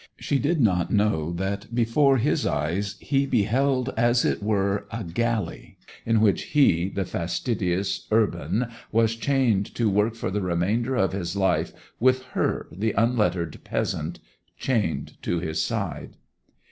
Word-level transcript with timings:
She 0.17 0.39
did 0.39 0.59
not 0.59 0.89
know 0.89 1.31
that 1.33 1.75
before 1.75 2.17
his 2.17 2.43
eyes 2.43 2.95
he 2.99 3.27
beheld 3.27 3.93
as 3.95 4.25
it 4.25 4.41
were 4.41 4.87
a 4.91 5.03
galley, 5.03 5.77
in 6.07 6.21
which 6.21 6.41
he, 6.57 6.89
the 6.89 7.05
fastidious 7.05 8.07
urban, 8.09 8.71
was 8.91 9.15
chained 9.15 9.67
to 9.75 9.91
work 9.91 10.15
for 10.15 10.31
the 10.31 10.41
remainder 10.41 10.95
of 10.95 11.13
his 11.13 11.35
life, 11.35 11.71
with 11.99 12.23
her, 12.33 12.65
the 12.71 12.93
unlettered 12.93 13.63
peasant, 13.63 14.19
chained 14.57 15.21
to 15.21 15.37
his 15.39 15.61
side. 15.61 16.17